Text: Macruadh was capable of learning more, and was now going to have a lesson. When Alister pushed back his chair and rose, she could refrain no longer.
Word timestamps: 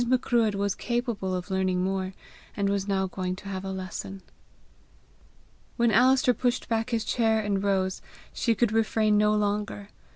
Macruadh 0.07 0.55
was 0.55 0.73
capable 0.73 1.35
of 1.35 1.51
learning 1.51 1.83
more, 1.83 2.13
and 2.57 2.69
was 2.69 2.87
now 2.87 3.05
going 3.05 3.35
to 3.35 3.47
have 3.49 3.63
a 3.63 3.69
lesson. 3.69 4.23
When 5.77 5.91
Alister 5.91 6.33
pushed 6.33 6.67
back 6.67 6.89
his 6.89 7.05
chair 7.05 7.39
and 7.39 7.61
rose, 7.61 8.01
she 8.33 8.55
could 8.55 8.71
refrain 8.71 9.15
no 9.19 9.31
longer. 9.35 9.89